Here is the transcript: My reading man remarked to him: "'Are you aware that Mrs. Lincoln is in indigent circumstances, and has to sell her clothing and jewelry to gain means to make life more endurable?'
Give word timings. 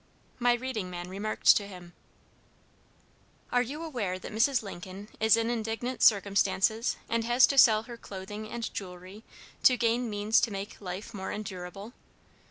My 0.39 0.53
reading 0.55 0.89
man 0.89 1.09
remarked 1.09 1.55
to 1.57 1.67
him: 1.67 1.93
"'Are 3.51 3.61
you 3.61 3.83
aware 3.83 4.17
that 4.17 4.31
Mrs. 4.31 4.63
Lincoln 4.63 5.09
is 5.19 5.37
in 5.37 5.51
indigent 5.51 6.01
circumstances, 6.01 6.97
and 7.07 7.23
has 7.25 7.45
to 7.45 7.57
sell 7.59 7.83
her 7.83 7.97
clothing 7.97 8.49
and 8.49 8.73
jewelry 8.73 9.23
to 9.61 9.77
gain 9.77 10.09
means 10.09 10.41
to 10.41 10.49
make 10.49 10.81
life 10.81 11.13
more 11.13 11.31
endurable?' 11.31 11.93